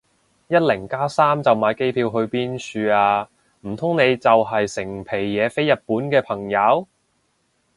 [0.47, 2.57] 一零加三就買機票去邊
[2.87, 3.29] 處啊？
[3.67, 6.87] 唔通你就係成皮嘢飛日本嘅朋友